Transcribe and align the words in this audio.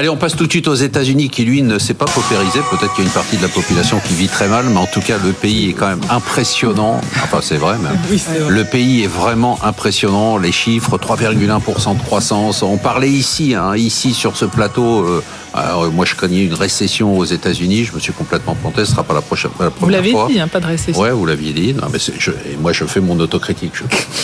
Allez, 0.00 0.08
on 0.08 0.16
passe 0.16 0.34
tout 0.34 0.46
de 0.46 0.50
suite 0.50 0.66
aux 0.66 0.74
États-Unis 0.74 1.28
qui, 1.28 1.44
lui, 1.44 1.60
ne 1.60 1.78
s'est 1.78 1.92
pas 1.92 2.06
paupérisé. 2.06 2.60
Peut-être 2.70 2.94
qu'il 2.94 3.04
y 3.04 3.06
a 3.06 3.10
une 3.10 3.12
partie 3.12 3.36
de 3.36 3.42
la 3.42 3.50
population 3.50 4.00
qui 4.00 4.14
vit 4.14 4.28
très 4.28 4.48
mal, 4.48 4.64
mais 4.70 4.78
en 4.78 4.86
tout 4.86 5.02
cas, 5.02 5.18
le 5.22 5.32
pays 5.32 5.68
est 5.68 5.72
quand 5.74 5.88
même 5.88 6.00
impressionnant. 6.08 7.02
Enfin, 7.22 7.40
c'est 7.42 7.58
vrai 7.58 7.76
même. 7.76 7.98
Le 8.48 8.64
pays 8.64 9.02
est 9.02 9.08
vraiment 9.08 9.58
impressionnant. 9.62 10.38
Les 10.38 10.52
chiffres, 10.52 10.96
3,1% 10.96 11.98
de 11.98 12.02
croissance. 12.02 12.62
On 12.62 12.78
parlait 12.78 13.10
ici, 13.10 13.54
hein, 13.54 13.76
ici 13.76 14.14
sur 14.14 14.38
ce 14.38 14.46
plateau. 14.46 15.04
Euh, 15.04 15.22
alors, 15.52 15.92
moi, 15.92 16.06
je 16.06 16.14
craignais 16.14 16.44
une 16.44 16.54
récession 16.54 17.18
aux 17.18 17.26
États-Unis. 17.26 17.84
Je 17.84 17.92
me 17.92 18.00
suis 18.00 18.14
complètement 18.14 18.54
planté. 18.54 18.86
Ce 18.86 18.92
sera 18.92 19.02
pas 19.02 19.12
la 19.12 19.20
prochaine. 19.20 19.50
La 19.60 19.68
vous 19.68 19.90
l'avez 19.90 20.14
dit, 20.30 20.40
hein, 20.40 20.48
pas 20.48 20.60
de 20.60 20.66
récession. 20.66 21.02
Ouais, 21.02 21.10
vous 21.10 21.26
l'aviez 21.26 21.52
dit. 21.52 21.74
Non, 21.74 21.88
mais 21.92 21.98
je, 21.98 22.30
et 22.30 22.56
moi, 22.58 22.72
je 22.72 22.86
fais 22.86 23.00
mon 23.00 23.20
autocritique. 23.20 23.74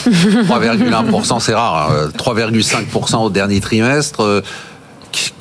3,1%, 0.07 1.41
c'est 1.41 1.55
rare. 1.55 1.93
3,5% 2.17 3.15
hein. 3.15 3.19
au 3.19 3.29
dernier 3.29 3.61
trimestre. 3.61 4.43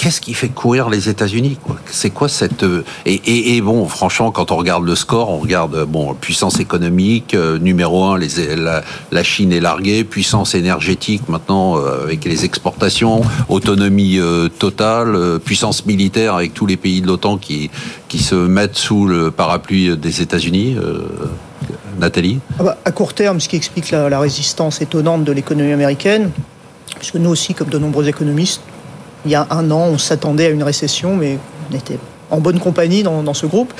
Euh, 0.06 0.10
qu'est-ce 0.10 0.22
qui 0.22 0.34
fait 0.36 0.50
courir 0.50 0.90
les 0.90 1.10
États-Unis 1.10 1.58
C'est 1.88 2.12
quoi 2.12 2.30
cette 2.30 2.64
euh, 2.64 2.84
et, 3.06 3.60
bon, 3.62 3.88
franchement, 3.88 4.32
quand 4.32 4.52
on 4.52 4.56
regarde 4.56 4.86
le 4.86 4.96
score, 4.96 5.30
on 5.30 5.40
regarde 5.40 5.86
bon 5.86 6.14
puissance 6.14 6.60
économique 6.60 7.34
euh, 7.34 7.58
numéro 7.58 8.04
un, 8.04 8.20
la, 8.20 9.24
Chine 9.24 9.52
est 9.52 9.60
larguée, 9.60 10.04
puissance 10.04 10.54
énergétique 10.54 11.28
maintenant 11.28 11.78
euh, 11.78 12.04
avec 12.04 12.24
les 12.26 12.46
exportations, 12.46 13.22
autonomie 13.50 14.20
totale, 14.60 15.40
puissance 15.44 15.86
militaire 15.86 16.36
avec 16.36 16.54
tous 16.54 16.68
les 16.68 16.78
pays 16.78 17.02
de 17.02 17.08
l'OTAN 17.08 17.38
qui 17.38 17.72
qui 18.08 18.20
se 18.20 18.36
mettent 18.36 18.78
sous 18.78 19.08
le 19.08 19.32
parapluie 19.32 19.98
des 19.98 20.22
États-Unis. 20.22 20.78
Nathalie? 22.00 22.40
Ah 22.60 22.64
bah, 22.64 22.78
À 22.86 22.92
court 22.92 23.14
terme, 23.14 23.40
ce 23.40 23.50
qui 23.50 23.56
explique 23.56 23.90
la, 23.90 24.10
la 24.10 24.20
résistance 24.20 24.82
étonnante 24.82 25.24
de 25.24 25.32
l'économie 25.32 25.72
américaine, 25.72 26.30
puisque 26.98 27.16
nous 27.16 27.30
aussi, 27.30 27.54
comme 27.54 27.70
de 27.70 27.80
nombreux 27.80 28.08
économistes, 28.08 28.62
il 29.26 29.32
y 29.32 29.36
a 29.36 29.48
un 29.50 29.72
an, 29.72 29.88
on 29.92 29.98
s'attendait 29.98 30.48
à 30.48 30.50
une 30.50 30.64
récession, 30.64 31.16
mais 31.16 31.38
on 31.72 31.76
était 31.76 31.98
en 32.32 32.40
bonne 32.40 32.60
compagnie 32.60 33.04
dans, 33.04 33.34
ce 33.34 33.46
groupe, 33.46 33.74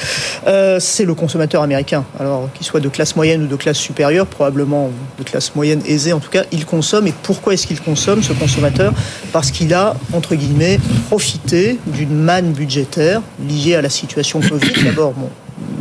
euh, 0.48 0.80
c'est 0.80 1.06
le 1.06 1.14
consommateur 1.14 1.64
américain. 1.64 2.06
Alors 2.20 2.50
qu'il 2.54 2.66
soit 2.66 2.80
de 2.80 2.90
classe 2.90 3.16
moyenne 3.16 3.44
ou 3.44 3.48
de 3.48 3.56
classe 3.56 3.78
supérieure, 3.78 4.28
probablement 4.28 4.92
de 5.18 5.24
classe 5.24 5.56
moyenne 5.56 5.82
aisée 5.86 6.14
en 6.14 6.20
tout 6.20 6.30
cas, 6.30 6.44
il 6.52 6.66
consomme. 6.66 7.08
Et 7.08 7.14
pourquoi 7.24 7.54
est-ce 7.54 7.68
qu'il 7.68 7.82
consomme 7.82 8.24
ce 8.24 8.34
consommateur? 8.34 8.94
Parce 9.32 9.52
qu'il 9.52 9.74
a, 9.74 9.96
entre 10.14 10.36
guillemets, 10.36 10.80
profité 11.08 11.80
d'une 11.88 12.16
manne 12.16 12.52
budgétaire 12.52 13.22
liée 13.48 13.76
à 13.76 13.82
la 13.82 13.90
situation 13.90 14.40
Covid. 14.42 14.84
D'abord, 14.84 15.14
bon, 15.14 15.30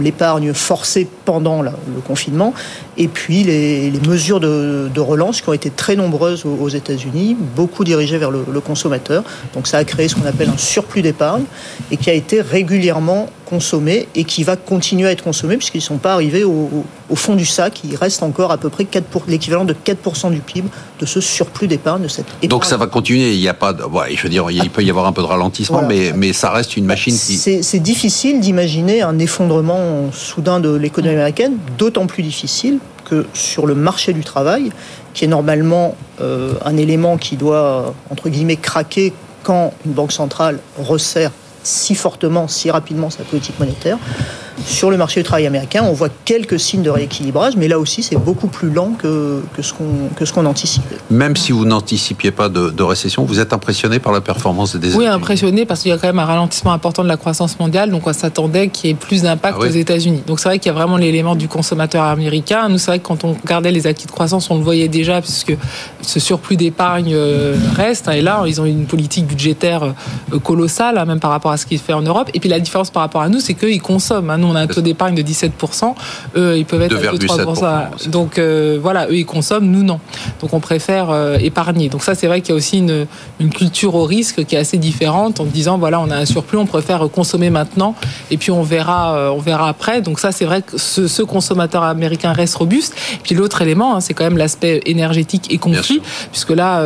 l'épargne 0.00 0.52
forcée 0.52 1.06
pendant 1.24 1.62
le 1.62 1.70
confinement, 2.06 2.54
et 2.96 3.08
puis 3.08 3.42
les, 3.42 3.92
mesures 4.06 4.40
de, 4.40 5.00
relance 5.00 5.40
qui 5.40 5.48
ont 5.48 5.52
été 5.52 5.70
très 5.70 5.96
nombreuses 5.96 6.44
aux, 6.44 6.68
États-Unis, 6.68 7.36
beaucoup 7.56 7.84
dirigées 7.84 8.18
vers 8.18 8.30
le, 8.30 8.60
consommateur. 8.60 9.24
Donc 9.54 9.66
ça 9.66 9.78
a 9.78 9.84
créé 9.84 10.08
ce 10.08 10.14
qu'on 10.14 10.26
appelle 10.26 10.48
un 10.48 10.58
surplus 10.58 11.02
d'épargne, 11.02 11.44
et 11.90 11.96
qui 11.96 12.10
a 12.10 12.14
été 12.14 12.40
régulièrement 12.40 13.28
consommé, 13.44 14.08
et 14.14 14.24
qui 14.24 14.44
va 14.44 14.56
continuer 14.56 15.08
à 15.08 15.12
être 15.12 15.22
consommé, 15.22 15.56
puisqu'ils 15.56 15.78
ne 15.78 15.82
sont 15.82 15.98
pas 15.98 16.14
arrivés 16.14 16.44
au, 16.44 16.84
fond 17.14 17.36
du 17.36 17.46
sac. 17.46 17.80
Il 17.84 17.96
reste 17.96 18.22
encore 18.22 18.50
à 18.50 18.58
peu 18.58 18.70
près 18.70 18.86
l'équivalent 19.28 19.64
de 19.64 19.74
4% 19.74 20.32
du 20.32 20.40
PIB 20.40 20.68
de 20.98 21.06
ce 21.06 21.20
surplus 21.20 21.68
d'épargne, 21.68 22.02
de 22.02 22.08
cette 22.08 22.26
épargne. 22.26 22.48
Donc 22.48 22.64
ça 22.64 22.76
va 22.76 22.86
continuer, 22.86 23.32
il 23.34 23.40
n'y 23.40 23.48
a 23.48 23.54
pas 23.54 23.72
de... 23.72 23.84
je 24.14 24.22
veux 24.22 24.28
dire, 24.28 24.50
il 24.50 24.70
peut 24.70 24.82
y 24.82 24.90
avoir 24.90 25.06
un 25.06 25.12
peu 25.12 25.22
de 25.22 25.26
ralentissement, 25.26 25.82
mais, 25.82 26.12
mais 26.14 26.32
ça 26.32 26.50
reste 26.50 26.76
une 26.76 26.86
machine 26.86 27.16
qui... 27.16 27.36
C'est 27.36 27.78
difficile 27.78 28.40
d'imaginer 28.40 29.02
un 29.02 29.18
effondrement 29.18 30.10
soudain 30.12 30.60
de 30.60 30.74
l'économie 30.74 31.14
américaine, 31.14 31.56
d'autant 31.78 32.06
plus 32.06 32.22
difficile 32.22 32.78
que 33.04 33.26
sur 33.34 33.66
le 33.66 33.74
marché 33.74 34.12
du 34.12 34.24
travail, 34.24 34.70
qui 35.12 35.24
est 35.24 35.28
normalement 35.28 35.94
euh, 36.20 36.54
un 36.64 36.76
élément 36.76 37.16
qui 37.16 37.36
doit, 37.36 37.94
entre 38.10 38.28
guillemets, 38.28 38.56
craquer 38.56 39.12
quand 39.42 39.72
une 39.86 39.92
banque 39.92 40.12
centrale 40.12 40.58
resserre 40.78 41.30
si 41.64 41.94
fortement, 41.94 42.46
si 42.46 42.70
rapidement 42.70 43.10
sa 43.10 43.24
politique 43.24 43.58
monétaire, 43.58 43.98
sur 44.64 44.90
le 44.90 44.96
marché 44.96 45.20
du 45.20 45.24
travail 45.24 45.46
américain, 45.46 45.82
on 45.84 45.92
voit 45.92 46.08
quelques 46.24 46.60
signes 46.60 46.82
de 46.82 46.90
rééquilibrage, 46.90 47.56
mais 47.56 47.68
là 47.68 47.78
aussi, 47.78 48.02
c'est 48.02 48.16
beaucoup 48.16 48.46
plus 48.46 48.70
lent 48.70 48.92
que, 48.96 49.42
que 49.54 49.62
ce 49.62 49.72
qu'on 49.72 49.84
qu'on 50.34 50.46
anticipait. 50.46 50.96
Même 51.10 51.36
si 51.36 51.52
vous 51.52 51.64
n'anticipiez 51.64 52.30
pas 52.30 52.48
de, 52.48 52.82
récession, 52.82 53.24
vous 53.24 53.40
êtes 53.40 53.52
impressionné 53.52 53.98
par 53.98 54.12
la 54.12 54.20
performance 54.20 54.72
des 54.74 54.88
États-Unis 54.88 55.06
Oui, 55.06 55.06
impressionné 55.06 55.64
parce 55.64 55.80
qu'il 55.80 55.90
y 55.90 55.92
a 55.92 55.98
quand 55.98 56.08
même 56.08 56.18
un 56.18 56.24
ralentissement 56.24 56.72
important 56.72 57.02
de 57.02 57.08
la 57.08 57.16
croissance 57.16 57.58
mondiale, 57.58 57.90
donc 57.90 58.06
on 58.06 58.12
s'attendait 58.12 58.68
qu'il 58.68 58.90
y 58.90 58.92
ait 58.92 58.96
plus 58.96 59.22
d'impact 59.22 59.58
ah 59.60 59.64
aux 59.64 59.70
États-Unis. 59.70 60.22
Donc 60.26 60.40
c'est 60.40 60.48
vrai 60.48 60.58
qu'il 60.58 60.70
y 60.72 60.74
a 60.74 60.78
vraiment 60.78 60.96
l'élément 60.96 61.36
du 61.36 61.46
consommateur 61.46 62.04
américain. 62.04 62.68
Nous, 62.68 62.78
c'est 62.78 62.90
vrai 62.90 62.98
que 62.98 63.06
quand 63.06 63.24
on 63.24 63.34
regardait 63.34 63.70
les 63.70 63.86
acquis 63.86 64.06
de 64.06 64.10
croissance, 64.10 64.50
on 64.50 64.56
le 64.56 64.64
voyait 64.64 64.88
déjà, 64.88 65.20
puisque 65.20 65.56
ce 66.00 66.20
surplus 66.20 66.56
d'épargne 66.56 67.12
euh, 67.14 67.56
reste. 67.76 68.08
Et 68.08 68.22
là, 68.22 68.42
ils 68.46 68.60
ont 68.60 68.64
une 68.64 68.86
politique 68.86 69.26
budgétaire 69.26 69.94
euh, 70.32 70.38
colossale, 70.38 70.98
hein, 70.98 71.04
même 71.04 71.20
par 71.20 71.30
rapport 71.30 71.52
à 71.52 71.53
ce 71.56 71.66
qu'il 71.66 71.78
fait 71.78 71.92
en 71.92 72.02
Europe. 72.02 72.30
Et 72.34 72.40
puis 72.40 72.48
la 72.48 72.60
différence 72.60 72.90
par 72.90 73.02
rapport 73.02 73.22
à 73.22 73.28
nous, 73.28 73.40
c'est 73.40 73.54
qu'ils 73.54 73.82
consomment. 73.82 74.30
Hein 74.30 74.38
on 74.44 74.54
a 74.54 74.60
un 74.60 74.66
taux 74.66 74.80
d'épargne 74.80 75.14
de 75.14 75.22
17%. 75.22 75.94
Eux, 76.36 76.58
ils 76.58 76.64
peuvent 76.64 76.82
être 76.82 76.96
à 76.96 77.12
3%. 77.12 78.08
Donc 78.08 78.38
euh, 78.38 78.78
voilà, 78.80 79.06
eux, 79.08 79.16
ils 79.16 79.26
consomment, 79.26 79.66
nous, 79.66 79.82
non. 79.82 80.00
Donc 80.40 80.52
on 80.52 80.60
préfère 80.60 81.10
euh, 81.10 81.36
épargner. 81.38 81.88
Donc 81.88 82.02
ça, 82.02 82.14
c'est 82.14 82.26
vrai 82.26 82.40
qu'il 82.40 82.50
y 82.50 82.52
a 82.52 82.56
aussi 82.56 82.78
une, 82.78 83.06
culture 83.50 83.94
au 83.94 84.04
risque 84.04 84.44
qui 84.44 84.56
est 84.56 84.58
assez 84.58 84.78
différente 84.78 85.38
en 85.38 85.44
disant, 85.44 85.78
voilà, 85.78 86.00
on 86.00 86.10
a 86.10 86.16
un 86.16 86.24
surplus, 86.24 86.58
on 86.58 86.66
préfère 86.66 87.08
consommer 87.10 87.50
maintenant 87.50 87.94
et 88.30 88.36
puis 88.36 88.50
on 88.50 88.62
verra, 88.62 89.16
euh, 89.16 89.28
on 89.30 89.38
verra 89.38 89.68
après. 89.68 90.00
Donc 90.00 90.18
ça, 90.18 90.32
c'est 90.32 90.44
vrai 90.44 90.62
que 90.62 90.78
ce, 90.78 91.22
consommateur 91.22 91.82
américain 91.82 92.32
reste 92.32 92.56
robuste. 92.56 92.94
Et 93.14 93.18
puis 93.22 93.34
l'autre 93.34 93.62
élément, 93.62 93.96
hein, 93.96 94.00
c'est 94.00 94.14
quand 94.14 94.24
même 94.24 94.36
l'aspect 94.36 94.80
énergétique 94.86 95.52
et 95.52 95.58
conflit, 95.58 96.00
puisque 96.30 96.50
là, 96.50 96.82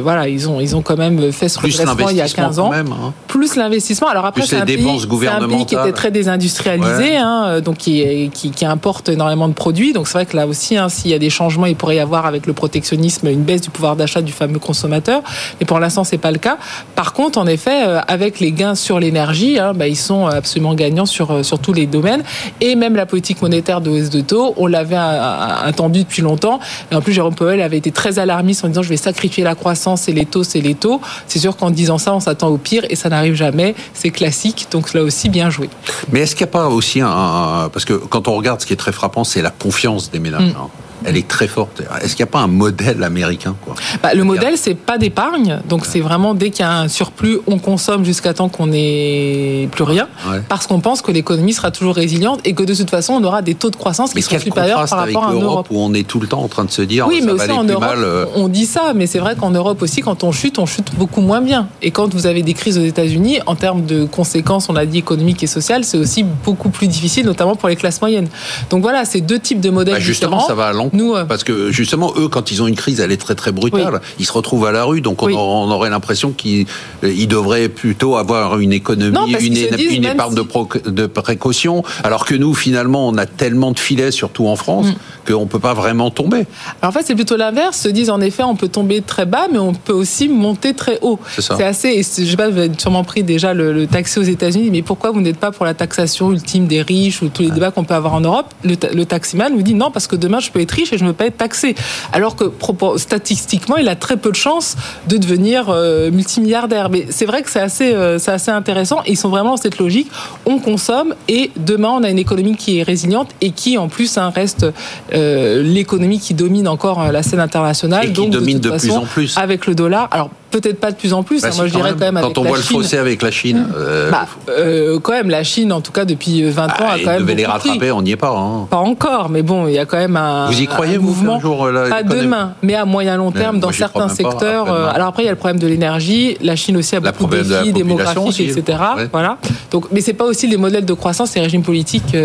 voilà, 0.00 0.28
ils 0.28 0.48
ont, 0.48 0.60
ils 0.60 0.74
ont 0.76 0.82
quand 0.82 0.96
même 0.96 1.32
fait 1.32 1.48
ce 1.48 1.58
redressement 1.58 2.08
il 2.10 2.16
y 2.16 2.20
a 2.20 2.28
15 2.28 2.58
ans. 2.58 2.72
Hein. 2.72 3.12
Plus 3.28 3.56
l'investissement. 3.56 3.83
Alors 4.08 4.26
après, 4.26 4.42
c'est 4.42 4.56
un, 4.56 4.66
pays, 4.66 4.86
un 5.28 5.48
pays 5.48 5.66
qui 5.66 5.74
était 5.74 5.92
très 5.92 6.10
désindustrialisé 6.10 7.14
Hein, 7.16 7.60
donc 7.60 7.78
qui, 7.78 8.30
qui, 8.32 8.64
importe 8.64 9.08
énormément 9.08 9.48
de 9.48 9.52
produits. 9.52 9.92
Donc 9.92 10.08
c'est 10.08 10.14
vrai 10.14 10.26
que 10.26 10.36
là 10.36 10.46
aussi, 10.46 10.76
hein, 10.76 10.88
s'il 10.88 11.10
y 11.10 11.14
a 11.14 11.18
des 11.18 11.30
changements, 11.30 11.66
il 11.66 11.76
pourrait 11.76 11.96
y 11.96 12.00
avoir 12.00 12.26
avec 12.26 12.46
le 12.46 12.52
protectionnisme 12.52 13.28
une 13.28 13.42
baisse 13.42 13.60
du 13.60 13.70
pouvoir 13.70 13.96
d'achat 13.96 14.22
du 14.22 14.32
fameux 14.32 14.58
consommateur. 14.58 15.22
Mais 15.60 15.66
pour 15.66 15.78
l'instant, 15.78 16.04
c'est 16.04 16.18
pas 16.18 16.30
le 16.30 16.38
cas. 16.38 16.58
Par 16.94 17.12
contre, 17.12 17.38
en 17.38 17.46
effet, 17.46 17.86
euh, 17.86 18.00
avec 18.08 18.40
les 18.40 18.52
gains 18.52 18.74
sur 18.74 18.98
l'énergie, 18.98 19.58
hein, 19.58 19.72
bah, 19.74 19.88
ils 19.88 19.96
sont 19.96 20.26
absolument 20.26 20.74
gagnants 20.74 21.06
sur, 21.06 21.30
euh, 21.30 21.42
sur 21.42 21.58
tous 21.58 21.72
les 21.72 21.86
domaines. 21.86 22.22
Et 22.60 22.74
même 22.74 22.96
la 22.96 23.06
politique 23.06 23.42
monétaire 23.42 23.80
de 23.80 23.90
hausse 23.90 24.10
de 24.10 24.20
taux, 24.20 24.54
on 24.56 24.66
l'avait 24.66 24.96
euh, 24.96 25.66
attendu 25.66 26.04
depuis 26.04 26.22
longtemps. 26.22 26.60
Et 26.90 26.94
en 26.94 27.00
plus, 27.00 27.12
Jérôme 27.12 27.34
Powell 27.34 27.60
avait 27.60 27.78
été 27.78 27.90
très 27.90 28.18
alarmiste 28.18 28.64
en 28.64 28.68
disant 28.68 28.82
je 28.82 28.88
vais 28.88 28.96
sacrifier 28.96 29.44
la 29.44 29.54
croissance 29.54 30.08
et 30.08 30.12
les 30.12 30.26
taux, 30.26 30.44
c'est 30.44 30.60
les 30.60 30.74
taux. 30.74 31.00
C'est 31.26 31.38
sûr 31.38 31.56
qu'en 31.56 31.70
disant 31.70 31.98
ça, 31.98 32.14
on 32.14 32.20
s'attend 32.20 32.48
au 32.48 32.58
pire 32.58 32.84
et 32.88 32.96
ça 32.96 33.08
n'arrive 33.08 33.34
jamais. 33.34 33.73
C'est 33.92 34.10
classique. 34.10 34.68
Donc 34.70 34.94
là 34.94 35.02
aussi, 35.02 35.28
bien 35.28 35.50
joué. 35.50 35.68
Mais 36.10 36.20
est-ce 36.20 36.34
qu'il 36.34 36.44
n'y 36.44 36.50
a 36.50 36.52
pas 36.52 36.68
aussi 36.68 37.00
un, 37.00 37.70
parce 37.72 37.84
que 37.84 37.94
quand 37.94 38.28
on 38.28 38.34
regarde, 38.34 38.60
ce 38.60 38.66
qui 38.66 38.72
est 38.72 38.76
très 38.76 38.92
frappant, 38.92 39.24
c'est 39.24 39.42
la 39.42 39.50
confiance 39.50 40.10
des 40.10 40.18
ménages. 40.18 40.54
Elle 41.04 41.16
est 41.16 41.28
très 41.28 41.46
forte. 41.46 41.82
Est-ce 42.02 42.16
qu'il 42.16 42.24
n'y 42.24 42.28
a 42.28 42.32
pas 42.32 42.40
un 42.40 42.46
modèle 42.46 43.02
américain 43.02 43.54
quoi 43.64 43.74
bah, 44.02 44.14
Le 44.14 44.24
modèle, 44.24 44.56
c'est 44.56 44.74
pas 44.74 44.98
d'épargne. 44.98 45.60
Donc, 45.68 45.86
c'est 45.86 46.00
vraiment 46.00 46.34
dès 46.34 46.50
qu'il 46.50 46.64
y 46.64 46.68
a 46.68 46.78
un 46.78 46.88
surplus, 46.88 47.38
on 47.46 47.58
consomme 47.58 48.04
jusqu'à 48.04 48.34
temps 48.34 48.48
qu'on 48.48 48.68
n'ait 48.68 49.68
plus 49.72 49.84
rien. 49.84 50.08
Parce 50.48 50.66
qu'on 50.66 50.80
pense 50.80 51.02
que 51.02 51.10
l'économie 51.10 51.52
sera 51.52 51.70
toujours 51.70 51.94
résiliente 51.94 52.40
et 52.44 52.54
que 52.54 52.62
de 52.62 52.74
toute 52.74 52.90
façon, 52.90 53.14
on 53.14 53.24
aura 53.24 53.42
des 53.42 53.54
taux 53.54 53.70
de 53.70 53.76
croissance 53.76 54.12
qui 54.12 54.22
seront 54.22 54.38
supérieurs 54.38 54.86
par 54.88 54.98
rapport 54.98 55.28
à 55.28 55.32
l'Europe. 55.32 55.66
Où 55.70 55.80
on 55.80 55.94
est 55.94 56.06
tout 56.06 56.20
le 56.20 56.26
temps 56.26 56.42
en 56.42 56.48
train 56.48 56.64
de 56.64 56.70
se 56.70 56.82
dire 56.82 57.06
oui, 57.06 57.20
mais 57.24 57.32
aussi 57.32 57.50
en 57.50 57.64
Europe, 57.64 57.84
euh. 57.96 58.26
on 58.34 58.48
dit 58.48 58.66
ça, 58.66 58.92
mais 58.94 59.06
c'est 59.06 59.18
vrai 59.18 59.36
qu'en 59.36 59.50
Europe 59.50 59.82
aussi, 59.82 60.00
quand 60.00 60.24
on 60.24 60.32
chute, 60.32 60.58
on 60.58 60.66
chute 60.66 60.94
beaucoup 60.96 61.20
moins 61.20 61.40
bien. 61.40 61.68
Et 61.82 61.90
quand 61.90 62.12
vous 62.14 62.26
avez 62.26 62.42
des 62.42 62.54
crises 62.54 62.78
aux 62.78 62.84
États-Unis, 62.84 63.40
en 63.46 63.54
termes 63.54 63.84
de 63.84 64.04
conséquences, 64.04 64.68
on 64.68 64.76
a 64.76 64.86
dit 64.86 64.98
économiques 64.98 65.42
et 65.42 65.46
sociales, 65.46 65.84
c'est 65.84 65.98
aussi 65.98 66.24
beaucoup 66.44 66.68
plus 66.68 66.88
difficile, 66.88 67.26
notamment 67.26 67.56
pour 67.56 67.68
les 67.68 67.76
classes 67.76 68.00
moyennes. 68.00 68.28
Donc 68.70 68.82
voilà, 68.82 69.04
c'est 69.04 69.20
deux 69.20 69.38
types 69.38 69.60
de 69.60 69.70
modèles 69.70 69.94
bah, 69.94 70.00
justement, 70.00 70.38
différents. 70.38 70.48
ça 70.48 70.54
va 70.54 70.66
à 70.66 70.72
Nous, 70.94 71.14
euh, 71.14 71.24
parce 71.24 71.44
que 71.44 71.70
justement, 71.70 72.12
eux, 72.16 72.28
quand 72.28 72.50
ils 72.50 72.62
ont 72.62 72.66
une 72.66 72.76
crise, 72.76 73.00
elle 73.00 73.12
est 73.12 73.16
très 73.16 73.34
très 73.34 73.52
brutale. 73.52 74.00
Ils 74.18 74.26
se 74.26 74.32
retrouvent 74.32 74.66
à 74.66 74.72
la 74.72 74.84
rue, 74.84 75.00
donc 75.00 75.22
on, 75.22 75.28
aurait 75.70 75.90
l'impression 75.90 76.32
qu'ils 76.32 76.66
devraient 77.02 77.68
plutôt 77.68 78.16
avoir 78.16 78.58
une 78.58 78.72
économie, 78.72 79.34
une, 79.40 80.04
épargne 80.04 80.34
de, 80.34 81.06
précaution, 81.06 81.82
alors 82.02 82.24
que 82.24 82.34
nous, 82.34 82.54
finalement, 82.54 83.08
on 83.08 83.16
a 83.18 83.26
tellement 83.26 83.72
de 83.72 83.78
filets, 83.78 84.10
surtout 84.10 84.46
en 84.46 84.56
France, 84.56 84.86
mm. 84.86 85.32
qu'on 85.32 85.40
ne 85.40 85.46
peut 85.46 85.58
pas 85.58 85.74
vraiment 85.74 86.10
tomber. 86.10 86.46
Alors 86.80 86.90
en 86.90 86.92
fait, 86.92 87.04
c'est 87.04 87.14
plutôt 87.14 87.36
l'inverse. 87.36 87.78
Se 87.78 87.88
disent 87.88 88.10
en 88.10 88.20
effet, 88.20 88.42
on 88.42 88.56
peut 88.56 88.68
tomber 88.68 89.02
très 89.02 89.26
bas, 89.26 89.46
mais 89.50 89.58
on 89.58 89.74
peut 89.74 89.92
aussi 89.92 90.28
monter 90.28 90.74
très 90.74 90.98
haut. 91.02 91.18
C'est 91.38 91.62
assez. 91.62 91.96
Je 91.98 92.24
sais 92.24 92.36
pas, 92.36 92.48
vous 92.48 92.58
avez 92.58 92.70
sûrement 92.78 93.04
pris 93.04 93.22
déjà 93.22 93.54
le, 93.54 93.86
taxi 93.86 94.18
aux 94.18 94.22
États-Unis, 94.22 94.70
mais 94.70 94.82
pourquoi 94.82 95.10
vous 95.10 95.20
n'êtes 95.20 95.38
pas 95.38 95.50
pour 95.50 95.64
la 95.64 95.74
taxation 95.74 96.32
ultime 96.32 96.66
des 96.66 96.82
riches 96.82 97.22
ou 97.22 97.28
tous 97.28 97.42
les 97.42 97.50
débats 97.50 97.70
qu'on 97.70 97.84
peut 97.84 97.94
avoir 97.94 98.14
en 98.14 98.20
Europe? 98.20 98.46
Le, 98.64 98.76
le 98.94 99.04
taximan 99.04 99.54
vous 99.54 99.62
dit 99.62 99.74
non, 99.74 99.90
parce 99.90 100.06
que 100.06 100.16
demain 100.16 100.40
je 100.40 100.50
peux 100.50 100.60
être 100.60 100.73
et 100.82 100.98
je 100.98 101.04
pas 101.12 101.26
être 101.26 101.38
taxé. 101.38 101.74
Alors 102.12 102.36
que 102.36 102.52
statistiquement, 102.96 103.76
il 103.76 103.88
a 103.88 103.96
très 103.96 104.16
peu 104.16 104.30
de 104.30 104.36
chances 104.36 104.76
de 105.08 105.16
devenir 105.16 105.66
euh, 105.68 106.10
multimilliardaire. 106.10 106.90
Mais 106.90 107.06
c'est 107.10 107.26
vrai 107.26 107.42
que 107.42 107.50
c'est 107.50 107.60
assez, 107.60 107.92
euh, 107.92 108.18
c'est 108.18 108.32
assez 108.32 108.50
intéressant. 108.50 109.00
Et 109.06 109.12
ils 109.12 109.16
sont 109.16 109.28
vraiment 109.28 109.50
dans 109.50 109.56
cette 109.56 109.78
logique. 109.78 110.10
On 110.46 110.58
consomme 110.58 111.14
et 111.28 111.50
demain, 111.56 111.90
on 111.90 112.02
a 112.02 112.10
une 112.10 112.18
économie 112.18 112.56
qui 112.56 112.78
est 112.78 112.82
résiliente 112.82 113.30
et 113.40 113.50
qui, 113.50 113.78
en 113.78 113.88
plus, 113.88 114.18
hein, 114.18 114.30
reste 114.34 114.66
euh, 115.12 115.62
l'économie 115.62 116.18
qui 116.18 116.34
domine 116.34 116.68
encore 116.68 117.10
la 117.12 117.22
scène 117.22 117.40
internationale. 117.40 118.06
Et 118.06 118.12
qui 118.12 118.28
domine 118.28 118.58
de, 118.58 118.70
plus 118.70 118.90
en 118.90 119.02
plus. 119.02 119.36
Avec 119.38 119.66
le 119.66 119.74
dollar. 119.74 120.08
Alors, 120.10 120.30
peut-être 120.60 120.78
pas 120.78 120.92
de 120.92 120.96
plus 120.96 121.12
en 121.12 121.22
plus. 121.22 121.42
Bah, 121.42 121.48
hein. 121.50 121.56
Moi, 121.56 121.66
je 121.66 121.74
dirais 121.74 121.92
quand 121.98 122.12
même 122.12 122.20
Quand 122.20 122.38
on 122.38 122.44
voit 122.44 122.56
le 122.56 122.62
fossé 122.62 122.96
avec 122.96 123.22
la 123.22 123.30
Chine. 123.30 123.66
Euh, 123.76 124.10
bah, 124.10 124.26
euh, 124.48 125.00
quand 125.00 125.12
même, 125.12 125.30
la 125.30 125.42
Chine, 125.42 125.72
en 125.72 125.80
tout 125.80 125.92
cas, 125.92 126.04
depuis 126.04 126.42
20 126.42 126.66
bah, 126.66 126.72
ans, 126.72 126.88
a 126.88 126.98
quand 126.98 127.10
même. 127.10 127.22
devait 127.22 127.34
les 127.34 127.46
rattraper, 127.46 127.90
on 127.90 128.02
n'y 128.02 128.12
est 128.12 128.16
pas. 128.16 128.30
Hein. 128.30 128.66
Pas 128.70 128.78
encore, 128.78 129.28
mais 129.30 129.42
bon, 129.42 129.66
il 129.66 129.74
y 129.74 129.78
a 129.78 129.84
quand 129.84 129.96
même 129.96 130.16
un. 130.16 130.46
Vous 130.46 130.60
y 130.60 130.66
croyez, 130.66 130.96
vous, 130.96 131.08
mouvement 131.08 131.40
jour, 131.40 131.70
là, 131.70 131.88
Pas 131.88 132.02
demain, 132.02 132.54
mais 132.62 132.74
à 132.74 132.84
moyen 132.84 133.16
long 133.16 133.32
terme, 133.32 133.58
dans 133.58 133.72
certains 133.72 134.08
secteurs. 134.08 134.72
Euh, 134.72 134.88
alors 134.92 135.08
après, 135.08 135.24
il 135.24 135.26
y 135.26 135.28
a 135.28 135.32
le 135.32 135.38
problème 135.38 135.58
de 135.58 135.66
l'énergie. 135.66 136.36
La 136.40 136.56
Chine 136.56 136.76
aussi 136.76 136.94
a 136.94 137.00
beaucoup 137.00 137.26
de 137.26 137.42
défis 137.42 137.72
démographiques, 137.72 138.40
etc. 138.40 138.78
Voilà. 139.12 139.38
Donc, 139.70 139.86
mais 139.90 140.00
c'est 140.00 140.14
pas 140.14 140.24
aussi 140.24 140.46
les 140.46 140.56
modèles 140.56 140.84
de 140.84 140.94
croissance 140.94 141.36
et 141.36 141.40
régimes 141.40 141.62
politiques 141.62 142.16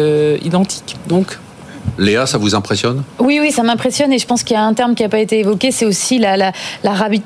identiques. 0.44 0.98
Donc, 1.08 1.38
Léa, 1.98 2.26
ça 2.26 2.38
vous 2.38 2.56
impressionne? 2.56 3.04
Oui, 3.20 3.40
oui, 3.42 3.52
ça 3.52 3.64
m'impressionne 3.64 4.12
et 4.14 4.20
je 4.20 4.26
pense 4.26 4.44
qu'il 4.44 4.56
y 4.56 4.58
a 4.58 4.64
un 4.64 4.74
terme 4.74 4.96
qui 4.96 5.04
n'a 5.04 5.10
pas 5.10 5.20
été 5.20 5.40
évoqué, 5.40 5.72
c'est 5.72 5.86
aussi 5.86 6.20
la, 6.20 6.38
la, 6.38 6.52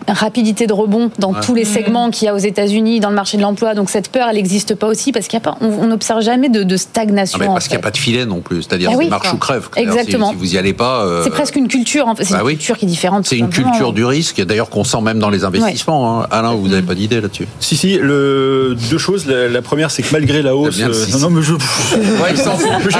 rapidité 0.07 0.67
de 0.67 0.73
rebond 0.73 1.11
dans 1.19 1.33
tous 1.33 1.55
les 1.55 1.65
segments 1.65 2.09
qu'il 2.09 2.25
y 2.25 2.29
a 2.29 2.35
aux 2.35 2.39
États-Unis, 2.39 2.99
dans 2.99 3.09
le 3.09 3.15
marché 3.15 3.37
de 3.37 3.41
l'emploi. 3.41 3.73
Donc 3.75 3.89
cette 3.89 4.09
peur, 4.09 4.27
elle 4.29 4.35
n'existe 4.35 4.75
pas 4.75 4.87
aussi 4.87 5.11
parce 5.11 5.27
qu'on 5.27 5.87
n'observe 5.87 6.21
jamais 6.21 6.49
de, 6.49 6.77
stagnation. 6.77 7.39
Ah, 7.41 7.47
parce 7.47 7.67
qu'il 7.67 7.77
n'y 7.77 7.81
a 7.81 7.83
pas 7.83 7.91
de 7.91 7.97
filet 7.97 8.25
non 8.25 8.41
plus, 8.41 8.63
c'est-à-dire 8.63 8.91
ah, 8.93 9.09
marche 9.09 9.33
ou 9.33 9.37
crève. 9.37 9.69
Exactement. 9.75 10.31
Si, 10.31 10.35
vous 10.35 10.45
n'y 10.45 10.57
allez 10.57 10.73
pas. 10.73 11.05
Euh, 11.05 11.23
c'est 11.23 11.29
presque 11.29 11.55
une 11.55 11.67
culture, 11.67 12.11
c'est 12.17 12.29
une 12.29 12.37
bah 12.37 12.43
culture 12.47 12.77
qui 12.77 12.85
est 12.85 12.87
différente. 12.87 13.25
C'est 13.25 13.37
une 13.37 13.49
culture 13.49 13.93
du 13.93 14.05
risque, 14.05 14.41
d'ailleurs 14.43 14.69
qu'on 14.69 14.83
sent 14.83 15.01
même 15.01 15.19
dans 15.19 15.29
les 15.29 15.43
investissements. 15.43 16.21
Hein. 16.21 16.27
Alain, 16.31 16.53
vous 16.53 16.67
n'avez 16.67 16.81
pas 16.81 16.95
d'idée 16.95 17.21
là-dessus? 17.21 17.47
Si, 17.59 17.75
si, 17.75 17.97
le... 17.97 18.75
deux 18.89 18.97
choses. 18.97 19.25
La, 19.27 19.61
première, 19.61 19.91
c'est 19.91 20.03
que 20.03 20.11
malgré 20.11 20.41
la 20.41 20.55
hausse. 20.55 20.79
Euh, 20.79 21.05
non, 21.13 21.19
non, 21.19 21.29
mais 21.29 21.41
je. 21.41 21.53
ouais, 21.53 22.31
il 22.31 22.37
s'en 22.37 22.57
fout. 22.57 22.69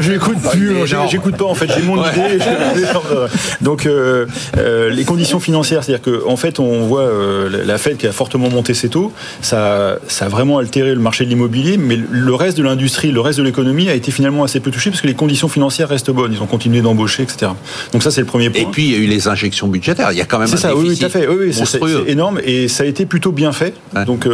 Je 0.00 0.12
n'écoute 0.12 0.36
plus 0.52 0.86
j'écoute 1.10 1.36
pas 1.36 1.44
en 1.44 1.54
fait, 1.54 1.70
j'ai 1.74 1.82
mon 1.82 1.96
idée. 1.96 2.38
Donc 3.60 3.86
euh, 3.86 4.26
euh, 4.58 4.90
les 4.90 5.04
conditions 5.04 5.40
financières, 5.40 5.84
c'est-à-dire 5.84 6.20
qu'en 6.20 6.32
en 6.32 6.36
fait 6.36 6.58
on 6.58 6.86
voit 6.86 7.02
euh, 7.02 7.64
la 7.64 7.78
Fed 7.78 7.96
qui 7.96 8.06
a 8.06 8.12
fortement 8.12 8.50
monté 8.50 8.74
ses 8.74 8.88
taux, 8.88 9.12
ça, 9.40 9.98
ça 10.08 10.26
a 10.26 10.28
vraiment 10.28 10.58
altéré 10.58 10.94
le 10.94 11.00
marché 11.00 11.24
de 11.24 11.30
l'immobilier, 11.30 11.76
mais 11.76 11.98
le 12.10 12.34
reste 12.34 12.56
de 12.56 12.62
l'industrie, 12.62 13.10
le 13.10 13.20
reste 13.20 13.38
de 13.38 13.44
l'économie 13.44 13.88
a 13.88 13.94
été 13.94 14.10
finalement 14.10 14.44
assez 14.44 14.60
peu 14.60 14.70
touché 14.70 14.90
parce 14.90 15.02
que 15.02 15.06
les 15.06 15.14
conditions 15.14 15.48
financières 15.48 15.88
restent 15.88 16.10
bonnes. 16.10 16.32
Ils 16.32 16.42
ont 16.42 16.46
continué 16.46 16.80
d'embaucher, 16.80 17.22
etc. 17.22 17.52
Donc 17.92 18.02
ça 18.02 18.10
c'est 18.10 18.20
le 18.20 18.26
premier 18.26 18.50
point. 18.50 18.62
Et 18.62 18.66
puis 18.66 18.84
il 18.84 18.92
y 18.92 18.94
a 18.94 18.98
eu 18.98 19.06
les 19.06 19.28
injections 19.28 19.68
budgétaires. 19.68 20.12
Il 20.12 20.18
y 20.18 20.22
a 20.22 20.24
quand 20.24 20.38
même 20.38 20.48
un 20.52 20.56
ça, 20.56 20.68
déficit 20.68 20.90
oui, 20.90 20.98
tout 20.98 21.04
à 21.04 21.08
fait. 21.08 21.28
Oui, 21.28 21.52
c'est 21.52 21.80
énorme 22.10 22.40
et 22.44 22.68
ça 22.68 22.84
a 22.84 22.86
été 22.86 23.06
plutôt 23.06 23.32
bien 23.32 23.52
fait. 23.52 23.74
Donc 24.06 24.26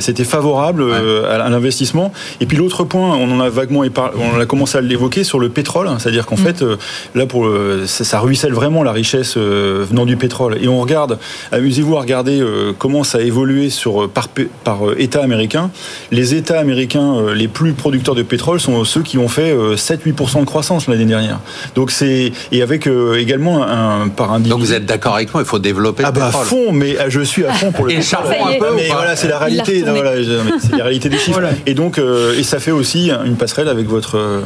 c'était 0.00 0.24
favorable 0.24 0.84
à 1.28 1.48
l'investissement. 1.48 2.12
Et 2.40 2.46
puis 2.46 2.56
l'autre 2.56 2.84
point, 2.84 3.16
on 3.16 3.30
en 3.30 3.40
a 3.40 3.48
vaguement 3.48 3.84
on 4.16 4.40
a 4.40 4.46
commencé 4.46 4.78
à 4.78 4.80
l'évoquer 4.80 5.24
sur 5.24 5.38
le 5.38 5.47
pétrole, 5.48 5.88
c'est-à-dire 5.98 6.26
qu'en 6.26 6.36
mm. 6.36 6.38
fait, 6.38 6.62
euh, 6.62 6.76
là, 7.14 7.26
pour 7.26 7.48
ça, 7.86 8.20
ruisselle 8.20 8.52
vraiment 8.52 8.82
la 8.82 8.92
richesse 8.92 9.34
euh, 9.36 9.84
venant 9.88 10.06
du 10.06 10.16
pétrole. 10.16 10.58
Et 10.60 10.68
on 10.68 10.80
regarde, 10.80 11.18
amusez-vous 11.52 11.96
à 11.96 12.00
regarder 12.00 12.40
euh, 12.40 12.72
comment 12.76 13.04
ça 13.04 13.18
a 13.18 13.20
évolué 13.20 13.70
sur, 13.70 14.08
par, 14.08 14.28
par 14.64 14.78
État 14.98 15.22
américain. 15.22 15.70
Les 16.10 16.34
États 16.34 16.58
américains 16.58 17.32
les 17.34 17.48
plus 17.48 17.72
producteurs 17.72 18.14
de 18.14 18.22
pétrole 18.22 18.60
sont 18.60 18.84
ceux 18.84 19.02
qui 19.02 19.18
ont 19.18 19.28
fait 19.28 19.54
7-8% 19.54 20.40
de 20.40 20.44
croissance 20.44 20.88
l'année 20.88 21.04
dernière. 21.04 21.40
Donc 21.74 21.90
c'est 21.90 22.32
et 22.52 22.62
avec 22.62 22.88
également 23.16 23.62
un 23.62 24.08
par 24.08 24.32
un. 24.32 24.40
Donc 24.40 24.60
vous 24.60 24.72
êtes 24.72 24.86
d'accord 24.86 25.14
avec 25.16 25.32
moi, 25.32 25.42
il 25.42 25.48
faut 25.48 25.58
développer. 25.58 26.02
Ah 26.06 26.10
bah 26.10 26.26
à 26.26 26.30
fond, 26.30 26.72
mais 26.72 26.96
je 27.08 27.20
suis 27.20 27.44
à 27.44 27.52
fond 27.52 27.72
pour 27.72 27.86
le. 27.86 27.92
et 27.92 28.02
charbon 28.02 28.46
un 28.46 28.58
peu. 28.58 28.74
Mais 28.76 28.88
voilà, 28.88 29.16
c'est 29.16 29.28
la 29.28 29.38
réalité. 29.38 29.84
c'est 30.60 30.76
la 30.76 30.84
réalité 30.84 31.08
des 31.08 31.18
chiffres. 31.24 31.40
Et 31.66 31.74
donc 31.74 31.98
et 31.98 32.42
ça 32.42 32.60
fait 32.60 32.70
aussi 32.70 33.10
une 33.10 33.36
passerelle 33.36 33.68
avec 33.68 33.86
votre 33.86 34.42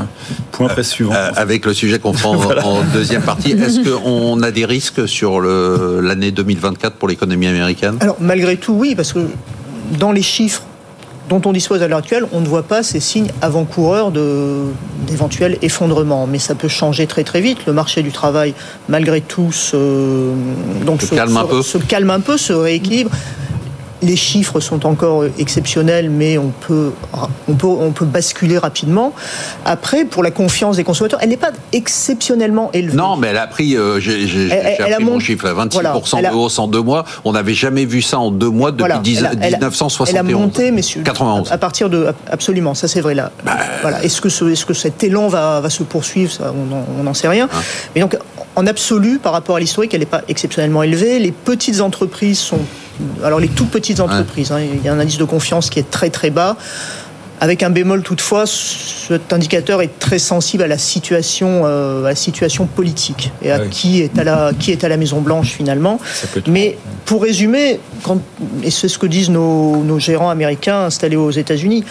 point 0.50 0.69
presse 0.69 0.92
suivant. 0.93 1.15
avec 1.37 1.67
le 1.67 1.75
sujet 1.75 1.99
qu'on 1.99 2.12
prend 2.12 2.37
en 2.37 2.83
deuxième 2.93 3.23
partie. 3.23 3.53
Est-ce 3.53 3.81
qu'on 3.99 4.43
a 4.43 4.50
des 4.50 4.65
risques 4.65 5.09
sur 5.09 5.41
l'année 5.41 6.31
2024 6.31 6.97
pour 6.97 7.09
l'économie 7.09 7.47
américaine? 7.47 7.97
Alors, 8.00 8.17
malgré 8.21 8.56
tout, 8.56 8.75
oui, 8.75 8.94
parce 8.94 9.12
que 9.12 9.21
dans 9.99 10.12
les 10.12 10.23
chiffres 10.23 10.62
dont 11.29 11.41
on 11.47 11.53
dispose 11.53 11.83
à 11.83 11.89
l'heure 11.89 11.99
actuelle, 11.99 12.27
on 12.33 12.41
ne 12.41 12.47
voit 12.47 12.65
pas 12.65 12.83
ces 12.83 13.00
signes 13.00 13.31
avant-coureurs 13.41 14.12
d'éventuels 14.12 15.56
effondrements. 15.62 16.27
Mais 16.27 16.39
ça 16.39 16.55
peut 16.55 16.69
changer 16.69 17.06
très 17.06 17.25
très 17.25 17.41
vite. 17.41 17.59
Le 17.67 17.73
marché 17.73 18.03
du 18.03 18.12
travail, 18.12 18.55
malgré 18.88 19.21
tout, 19.21 19.53
se, 19.53 20.31
donc 20.85 21.03
se, 21.03 21.15
calme, 21.15 21.37
un 21.37 21.45
peu. 21.45 21.62
se 21.62 21.79
calme 21.79 22.11
un 22.11 22.21
peu, 22.21 22.37
se 22.37 22.53
rééquilibre. 22.53 23.11
Les 24.02 24.16
chiffres 24.16 24.60
sont 24.60 24.87
encore 24.87 25.25
exceptionnels, 25.38 26.10
mais 26.10 26.38
on 26.38 26.49
peut, 26.49 26.93
on 27.49 27.54
peut, 27.54 27.66
on 27.66 27.93
peut 27.93 28.04
basculer 28.04 28.58
rapidement. 28.58 29.12
Après, 29.64 30.04
pour 30.04 30.22
la 30.22 30.31
confiance 30.31 30.76
des 30.76 30.84
consommateurs, 30.84 31.20
elle 31.22 31.28
n'est 31.28 31.37
pas 31.37 31.52
exceptionnellement 31.72 32.70
élevée. 32.72 32.96
Non, 32.96 33.16
mais 33.16 33.28
elle 33.28 33.38
a 33.38 33.46
pris, 33.46 33.76
euh, 33.76 34.00
j'ai 34.00 34.50
appris 34.52 35.04
mon 35.04 35.20
chiffre, 35.20 35.49
26% 35.49 36.31
de 36.31 36.34
hausse 36.34 36.58
en 36.58 36.66
deux 36.66 36.82
mois. 36.82 37.04
On 37.25 37.32
n'avait 37.32 37.54
jamais 37.54 37.84
vu 37.84 38.02
ça 38.02 38.19
en 38.19 38.31
deux 38.31 38.50
mois 38.50 38.72
depuis 38.72 39.16
1971. 39.16 40.08
Elle 40.10 40.16
a 40.16 40.22
monté, 40.22 40.70
messieurs. 40.70 41.02
91. 41.02 41.52
À, 41.52 41.58
partir 41.58 41.88
de, 41.88 42.08
absolument, 42.31 42.75
ça 42.75 42.88
c'est 42.88 43.00
vrai 43.00 43.14
là. 43.14 43.31
Bah, 43.44 43.56
voilà. 43.82 44.02
Est-ce 44.02 44.20
que, 44.20 44.28
ce, 44.28 44.44
est 44.46 44.54
-ce 44.54 44.66
que 44.66 44.75
cet 44.75 45.02
élan 45.04 45.28
va, 45.28 45.60
va 45.60 45.70
se 45.70 45.82
poursuivre 45.82 46.32
ça, 46.32 46.52
On 46.99 47.02
n'en 47.02 47.14
sait 47.14 47.28
rien. 47.28 47.49
Hein. 47.52 47.62
Mais 47.94 48.00
donc, 48.00 48.16
en 48.56 48.66
absolu, 48.66 49.19
par 49.19 49.32
rapport 49.32 49.56
à 49.56 49.60
l'historique, 49.60 49.94
elle 49.94 50.00
n'est 50.00 50.06
pas 50.06 50.22
exceptionnellement 50.28 50.82
élevée. 50.82 51.19
Les 51.19 51.32
petites 51.32 51.81
entreprises 51.81 52.38
sont 52.38 52.60
alors 53.25 53.40
les 53.40 53.49
tout 53.49 53.66
petites 53.66 54.00
entreprises, 54.00 54.52
hein, 54.52 54.60
il 54.60 54.82
y 54.84 54.88
a 54.88 54.93
un 54.93 54.99
indice 54.99 55.19
de 55.19 55.25
confiance 55.25 55.70
qui 55.70 55.78
est 55.78 55.90
très 55.90 56.10
très 56.10 56.31
bas. 56.31 56.56
Avec 57.40 57.64
un 57.64 57.70
bémol 57.70 58.04
toutefois, 58.04 58.44
cet 58.46 59.32
indicateur 59.32 59.82
est 59.82 59.99
très 59.99 60.20
sensible 60.20 60.62
à 60.62 60.69
la 60.69 60.78
situation, 60.78 61.62
euh, 61.64 62.04
à 62.04 62.10
la 62.10 62.14
situation 62.14 62.66
politique 62.66 63.32
et 63.43 63.50
à 63.50 63.56
ah 63.56 63.66
qui 63.69 64.00
est 64.00 64.16
à 64.16 64.22
la 64.22 64.52
qui 64.56 64.70
est 64.70 64.84
à 64.84 64.88
la 64.88 64.96
Maison 64.96 65.20
Blanche 65.20 65.50
finalement. 65.50 65.99
Mais 66.46 66.78
pour 67.04 67.22
résumer, 67.25 67.81
et 68.62 68.70
c'est 68.70 68.87
ce 68.87 68.96
que 68.96 69.06
disent 69.06 69.31
nos, 69.31 69.82
nos 69.82 69.99
gérants 69.99 70.31
américains 70.31 70.84
installés 70.84 71.16
aux 71.16 71.32
États-Unis, 71.32 71.84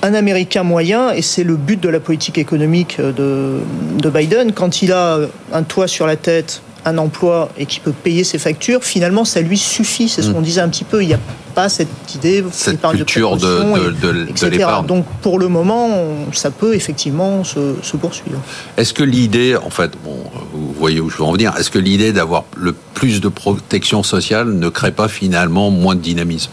un 0.00 0.14
Américain 0.14 0.62
moyen, 0.62 1.12
et 1.12 1.20
c'est 1.20 1.44
le 1.44 1.56
but 1.56 1.78
de 1.78 1.90
la 1.90 2.00
politique 2.00 2.38
économique 2.38 2.98
de, 2.98 3.60
de 3.98 4.10
Biden, 4.10 4.52
quand 4.52 4.80
il 4.80 4.92
a 4.92 5.18
un 5.52 5.62
toit 5.64 5.86
sur 5.86 6.06
la 6.06 6.16
tête, 6.16 6.62
un 6.84 6.98
emploi 6.98 7.48
et 7.56 7.66
qui 7.66 7.80
peut 7.80 7.92
payer 7.92 8.24
ses 8.24 8.38
factures, 8.38 8.84
finalement, 8.84 9.24
ça 9.24 9.40
lui 9.40 9.58
suffit. 9.58 10.08
C'est 10.08 10.22
ce 10.22 10.30
mm. 10.30 10.34
qu'on 10.34 10.40
disait 10.40 10.60
un 10.60 10.68
petit 10.68 10.84
peu. 10.84 11.02
Il 11.02 11.08
n'y 11.08 11.14
a 11.14 11.20
pas 11.54 11.68
cette 11.68 11.88
idée, 12.14 12.44
cette 12.52 12.80
culture 12.80 13.36
de, 13.36 13.90
de, 13.90 14.12
de, 14.12 14.86
Donc, 14.86 15.06
pour 15.22 15.38
le 15.38 15.48
moment, 15.48 15.88
ça 16.32 16.50
peut 16.50 16.74
effectivement 16.74 17.44
se, 17.44 17.76
se 17.80 17.96
poursuivre. 17.96 18.40
Est-ce 18.76 18.92
que 18.92 19.04
l'idée, 19.04 19.56
en 19.56 19.70
fait, 19.70 19.92
bon, 20.04 20.16
vous 20.52 20.74
voyez 20.78 21.00
où 21.00 21.08
je 21.08 21.16
veux 21.16 21.24
en 21.24 21.32
venir, 21.32 21.54
est-ce 21.58 21.70
que 21.70 21.78
l'idée 21.78 22.12
d'avoir 22.12 22.44
le 22.56 22.74
plus 22.94 23.20
de 23.20 23.28
protection 23.28 24.02
sociale 24.02 24.48
ne 24.52 24.68
crée 24.68 24.92
pas 24.92 25.08
finalement 25.08 25.70
moins 25.70 25.94
de 25.94 26.00
dynamisme? 26.00 26.50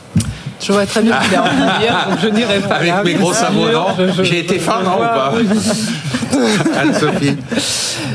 Je 0.61 0.71
vois 0.71 0.85
très 0.85 1.01
bien 1.01 1.17
qu'il 1.19 1.35
a 1.35 1.43
envie 1.43 1.55
de 1.55 1.79
dire, 1.79 2.07
donc 2.07 2.19
je 2.21 2.27
n'irai 2.27 2.59
pas. 2.59 2.75
Avec 2.75 3.03
mes 3.03 3.13
gros 3.15 3.33
sabots, 3.33 3.71
non? 3.71 3.87
J'ai 4.21 4.39
été 4.39 4.59
fin, 4.59 4.83
non 4.83 4.95
ou 4.95 4.99
pas? 4.99 5.33
Anne-Sophie 6.77 7.35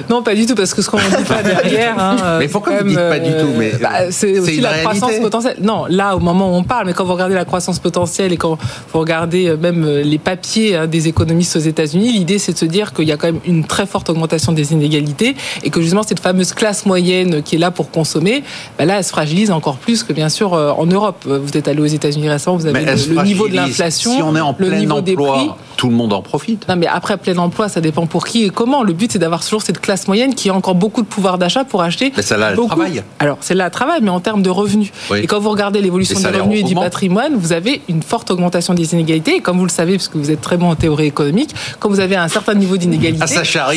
Non, 0.09 0.23
pas 0.23 0.35
du 0.35 0.47
tout, 0.47 0.55
parce 0.55 0.75
que 0.75 0.83
ce 0.83 0.91
qu'on 0.91 0.99
ne 0.99 1.17
dit 1.17 1.25
pas 1.25 1.43
derrière. 1.45 1.99
Hein, 1.99 2.39
mais 2.39 2.49
pourquoi 2.49 2.79
vous 2.79 2.85
ne 2.85 2.89
dites 2.91 2.99
pas 2.99 3.19
du 3.19 3.31
tout 3.31 3.53
mais 3.59 3.73
bah, 3.81 4.11
C'est 4.11 4.39
aussi 4.39 4.61
la 4.61 4.79
croissance 4.79 5.19
potentielle. 5.21 5.57
Non, 5.63 5.87
là, 5.89 6.17
au 6.17 6.21
moment 6.21 6.51
où 6.51 6.55
on 6.55 6.65
parle, 6.65 6.87
mais 6.87 6.93
quand 6.93 7.05
vous 7.05 7.15
regardez 7.15 7.35
la 7.35 7.45
croissance 7.45 7.79
potentielle 7.79 8.33
et 8.33 8.37
quand 8.37 8.59
vous 8.93 9.01
regardez 9.01 9.49
euh, 9.49 9.57
même 9.57 9.85
euh, 9.85 10.03
les 10.03 10.19
papiers 10.19 10.77
hein, 10.77 10.87
des 10.87 11.09
économistes 11.09 11.57
aux 11.57 11.61
États-Unis, 11.61 12.13
l'idée 12.13 12.39
c'est 12.39 12.53
de 12.53 12.59
se 12.59 12.65
dire 12.65 12.93
qu'il 12.93 13.09
y 13.09 13.13
a 13.13 13.17
quand 13.17 13.29
même 13.29 13.41
une 13.45 13.65
très 13.65 13.87
forte 13.87 14.09
augmentation 14.11 14.53
des 14.53 14.73
inégalités 14.73 15.37
et 15.63 15.71
que 15.71 15.81
justement 15.81 16.03
cette 16.03 16.21
fameuse 16.21 16.53
classe 16.53 16.87
moyenne 16.87 17.43
qui 17.43 17.57
est 17.57 17.59
là 17.59 17.71
pour 17.71 17.91
consommer, 17.91 18.43
bah 18.79 18.85
là, 18.85 18.99
elle 18.99 19.05
se 19.05 19.11
fragilise 19.11 19.51
encore 19.51 19.77
plus 19.77 20.03
que 20.03 20.13
bien 20.13 20.29
sûr 20.29 20.55
euh, 20.55 20.71
en 20.71 20.87
Europe. 20.87 21.25
Vous 21.27 21.57
êtes 21.57 21.69
allé 21.69 21.81
aux 21.81 21.87
États-Unis 21.87 22.27
vous 22.45 22.67
avez 22.67 22.85
le, 22.85 23.23
niveau 23.23 23.49
de 23.49 23.55
l'inflation, 23.55 24.15
si 24.15 24.23
on 24.23 24.37
est 24.37 24.41
en 24.41 24.55
plein 24.55 24.69
le 24.69 24.77
niveau 24.77 24.99
emploi, 24.99 25.03
des 25.03 25.17
prix. 25.17 25.51
Tout 25.77 25.89
le 25.89 25.95
monde 25.95 26.13
en 26.13 26.23
profite. 26.23 26.67
Non, 26.69 26.77
mais 26.77 26.87
après 26.87 27.17
plein 27.17 27.37
emploi, 27.39 27.69
ça 27.69 27.81
dépend 27.81 27.96
pour 28.05 28.27
qui 28.27 28.45
et 28.45 28.51
comment. 28.51 28.83
Le 28.83 28.93
but, 28.93 29.13
c'est 29.13 29.19
d'avoir 29.19 29.43
toujours 29.43 29.63
cette 29.63 29.81
classe 29.81 30.07
moyenne 30.09 30.35
qui 30.35 30.51
a 30.51 30.55
encore 30.55 30.75
beaucoup 30.75 31.01
de 31.01 31.07
pouvoir 31.07 31.39
d'achat 31.39 31.65
pour 31.65 31.81
acheter. 31.81 32.13
Mais 32.15 32.23
ça 32.23 32.37
là, 32.37 32.51
le 32.51 32.57
travail. 32.57 33.03
Alors, 33.19 33.39
c'est 33.41 33.55
là 33.55 33.65
le 33.65 33.71
travail, 33.71 34.01
mais 34.03 34.11
en 34.11 34.21
termes 34.21 34.43
de 34.43 34.51
revenus. 34.51 34.91
Et 35.17 35.27
quand 35.27 35.41
vous 35.41 35.51
regardez 35.51 35.81
l'évolution 35.81 36.21
des 36.21 36.27
revenus 36.27 36.61
et 36.61 36.65
du 36.65 36.75
patrimoine, 36.75 37.35
vous 37.37 37.53
avez 37.53 37.81
une 37.89 38.03
forte 38.03 38.31
augmentation 38.31 38.75
des 38.75 38.93
inégalités. 38.93 39.37
Et 39.37 39.41
comme 39.41 39.57
vous 39.57 39.65
le 39.65 39.71
savez, 39.71 39.95
parce 39.95 40.09
que 40.09 40.19
vous 40.19 40.31
êtes 40.31 40.43
très 40.43 40.59
bon 40.59 40.69
en 40.69 40.75
théorie 40.75 41.07
économique, 41.07 41.55
quand 41.79 41.89
vous 41.89 42.01
avez 42.01 42.17
un 42.17 42.29
certain 42.29 42.55
niveau 42.55 42.77
d'inégalité, 42.77 43.25
ah, 43.39 43.71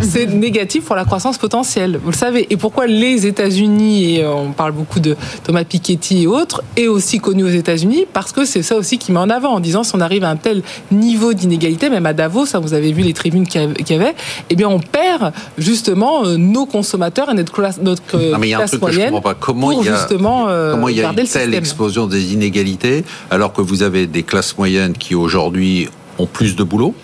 c'est 0.00 0.26
négatif 0.26 0.84
pour 0.84 0.96
la 0.96 1.04
croissance 1.04 1.38
potentielle. 1.38 2.00
Vous 2.02 2.10
le 2.10 2.16
savez. 2.16 2.46
Et 2.50 2.56
pourquoi 2.56 2.86
les 2.86 3.26
États-Unis, 3.26 4.16
et 4.16 4.26
on 4.26 4.52
parle 4.52 4.72
beaucoup 4.72 5.00
de 5.00 5.16
Thomas 5.44 5.64
Piketty 5.64 6.22
et 6.22 6.26
autres, 6.26 6.62
est 6.76 6.88
aussi 6.88 7.20
connu 7.20 7.44
aux 7.44 7.48
États-Unis? 7.48 8.06
Parce 8.12 8.32
que 8.32 8.44
c'est 8.44 8.62
ça 8.62 8.76
aussi 8.76 8.98
qui 8.98 9.12
met 9.12 9.18
en 9.18 9.30
avant, 9.30 9.50
en 9.50 9.60
disant 9.60 9.84
si 9.84 9.94
on 9.94 10.00
arrive 10.00 10.24
à 10.24 10.30
un 10.30 10.36
tel 10.36 10.62
niveau 10.90 11.34
d'inégalité, 11.34 11.90
même 11.90 12.06
à 12.06 12.12
Davos, 12.12 12.46
ça 12.46 12.58
vous 12.58 12.74
avez 12.74 12.92
vu 12.92 13.02
les 13.02 13.12
tribunes 13.12 13.46
qu'il 13.52 13.96
y 13.96 14.00
avait, 14.00 14.14
eh 14.50 14.56
bien 14.56 14.68
on 14.68 14.80
perd 14.80 15.32
justement 15.58 16.24
euh, 16.24 16.36
nos 16.36 16.66
consommateurs 16.66 17.30
et 17.30 17.34
notre 17.34 17.52
classe, 17.52 17.80
notre 17.80 18.16
non, 18.16 18.38
mais 18.38 18.48
il 18.48 18.50
y 18.50 18.54
a 18.54 18.60
un 18.60 18.66
truc 18.66 18.80
moyenne 18.80 18.98
que 18.98 19.06
je 19.06 19.10
comprends 19.10 19.30
pas. 19.32 19.34
Comment 19.34 19.72
il 19.72 19.86
y 19.86 19.88
a, 19.88 19.94
justement 19.94 20.46
euh, 20.48 20.72
comment 20.72 20.88
il 20.88 20.96
y 20.96 21.04
a 21.04 21.10
une 21.10 21.26
telle 21.26 21.54
explosion 21.54 22.06
des 22.06 22.32
inégalités 22.32 23.04
alors 23.30 23.52
que 23.52 23.60
vous 23.60 23.82
avez 23.82 24.06
des 24.06 24.22
classes 24.22 24.56
moyennes 24.56 24.94
qui 24.94 25.14
aujourd'hui 25.14 25.88
ont 26.18 26.26
plus 26.26 26.56
de 26.56 26.62
boulot? 26.62 26.94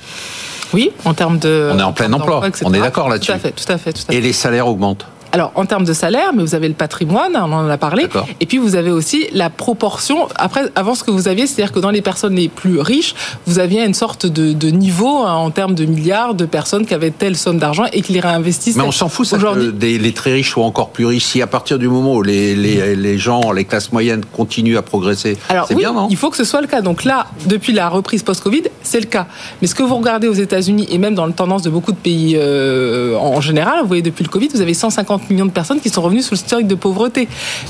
Oui, 0.74 0.90
en 1.04 1.14
termes 1.14 1.38
de. 1.38 1.70
On 1.72 1.78
est 1.78 1.82
en 1.82 1.92
plein 1.92 2.12
emploi. 2.12 2.42
On 2.62 2.74
est 2.74 2.80
d'accord 2.80 3.08
là-dessus. 3.08 3.32
Tout 3.32 3.36
à 3.36 3.38
fait, 3.38 3.52
tout 3.52 3.72
à 3.72 3.78
fait, 3.78 4.04
Et 4.10 4.20
les 4.20 4.32
salaires 4.32 4.66
augmentent. 4.66 5.06
Alors, 5.32 5.52
en 5.54 5.66
termes 5.66 5.84
de 5.84 5.92
salaire, 5.92 6.32
mais 6.34 6.42
vous 6.42 6.54
avez 6.54 6.68
le 6.68 6.74
patrimoine, 6.74 7.36
on 7.36 7.52
en 7.52 7.68
a 7.68 7.76
parlé. 7.78 8.08
Et 8.40 8.46
puis, 8.46 8.58
vous 8.58 8.76
avez 8.76 8.90
aussi 8.90 9.26
la 9.32 9.50
proportion. 9.50 10.28
Après, 10.36 10.62
avant 10.74 10.94
ce 10.94 11.04
que 11.04 11.10
vous 11.10 11.28
aviez, 11.28 11.46
c'est-à-dire 11.46 11.72
que 11.72 11.80
dans 11.80 11.90
les 11.90 12.02
personnes 12.02 12.34
les 12.34 12.48
plus 12.48 12.80
riches, 12.80 13.14
vous 13.46 13.58
aviez 13.58 13.84
une 13.84 13.94
sorte 13.94 14.26
de, 14.26 14.52
de 14.52 14.68
niveau 14.68 15.24
hein, 15.24 15.34
en 15.34 15.50
termes 15.50 15.74
de 15.74 15.84
milliards 15.84 16.34
de 16.34 16.46
personnes 16.46 16.86
qui 16.86 16.94
avaient 16.94 17.10
telle 17.10 17.36
somme 17.36 17.58
d'argent 17.58 17.84
et 17.92 18.02
qui 18.02 18.12
les 18.12 18.20
réinvestissent. 18.20 18.76
Mais 18.76 18.82
on 18.84 18.92
s'en 18.92 19.08
fout, 19.08 19.26
ça, 19.26 19.38
que 19.38 19.74
les 19.80 20.12
très 20.12 20.32
riches 20.32 20.50
soient 20.50 20.64
encore 20.64 20.90
plus 20.90 21.06
riches. 21.06 21.24
Si 21.24 21.42
à 21.42 21.46
partir 21.46 21.78
du 21.78 21.88
moment 21.88 22.14
où 22.14 22.22
les, 22.22 22.54
les, 22.54 22.96
les 22.96 23.18
gens, 23.18 23.52
les 23.52 23.64
classes 23.64 23.92
moyennes 23.92 24.24
continuent 24.24 24.76
à 24.76 24.82
progresser, 24.82 25.36
c'est 25.66 25.74
bien, 25.74 25.92
non? 25.92 26.08
Il 26.10 26.16
faut 26.16 26.30
que 26.30 26.36
ce 26.36 26.44
soit 26.44 26.60
le 26.60 26.66
cas. 26.66 26.80
Donc 26.80 27.04
là, 27.04 27.26
depuis 27.46 27.72
la 27.72 27.88
reprise 27.88 28.22
post-Covid, 28.22 28.62
c'est 28.82 29.00
le 29.00 29.06
cas. 29.06 29.26
Mais 29.60 29.68
ce 29.68 29.74
que 29.74 29.82
vous 29.82 29.96
regardez 29.96 30.28
aux 30.28 30.32
États-Unis 30.32 30.86
et 30.90 30.98
même 30.98 31.14
dans 31.14 31.26
la 31.26 31.32
tendance 31.32 31.62
de 31.62 31.70
beaucoup 31.70 31.92
de 31.92 31.96
pays 31.96 32.34
euh, 32.36 33.16
en 33.16 33.40
général, 33.40 33.80
vous 33.82 33.88
voyez 33.88 34.02
depuis 34.02 34.24
le 34.24 34.30
Covid, 34.30 34.48
vous 34.48 34.60
avez 34.60 34.74
150 34.74 35.17
millions 35.30 35.46
de 35.46 35.50
personnes 35.50 35.80
qui 35.80 35.90
sont 35.90 36.02
revenues 36.02 36.22
sous 36.22 36.34
le 36.34 36.38
historique 36.38 36.66
de 36.66 36.74
pauvreté. 36.74 37.28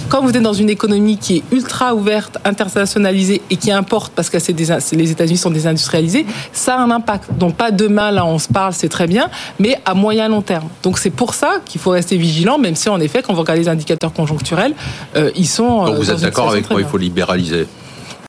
Quand 0.08 0.22
vous 0.22 0.30
êtes 0.30 0.42
dans 0.42 0.52
une 0.52 0.70
économie 0.70 1.16
qui 1.16 1.38
est 1.38 1.42
ultra 1.52 1.94
ouverte, 1.94 2.38
internationalisée 2.44 3.42
et 3.50 3.56
qui 3.56 3.70
importe 3.72 4.12
parce 4.14 4.30
que 4.30 4.36
les 4.36 5.10
États-Unis 5.10 5.38
sont 5.38 5.50
désindustrialisés, 5.50 6.26
ça 6.52 6.76
a 6.76 6.78
un 6.78 6.90
impact. 6.90 7.32
Donc 7.38 7.56
pas 7.56 7.70
demain, 7.70 8.10
là 8.10 8.24
on 8.24 8.38
se 8.38 8.48
parle, 8.48 8.72
c'est 8.72 8.88
très 8.88 9.06
bien, 9.06 9.28
mais 9.58 9.78
à 9.84 9.94
moyen 9.94 10.28
long 10.28 10.42
terme. 10.42 10.68
Donc 10.82 10.98
c'est 10.98 11.10
pour 11.10 11.34
ça 11.34 11.60
qu'il 11.64 11.80
faut 11.80 11.90
rester 11.90 12.16
vigilant, 12.16 12.58
même 12.58 12.76
si 12.76 12.88
en 12.88 13.00
effet, 13.00 13.22
quand 13.22 13.32
vous 13.32 13.40
regardez 13.40 13.62
les 13.62 13.68
indicateurs 13.68 14.12
conjoncturels, 14.12 14.74
euh, 15.16 15.30
ils 15.34 15.48
sont. 15.48 15.86
Donc 15.86 15.96
vous 15.96 16.10
êtes 16.10 16.20
d'accord 16.20 16.50
avec 16.50 16.70
moi, 16.70 16.80
il 16.80 16.86
faut 16.86 16.98
libéraliser 16.98 17.66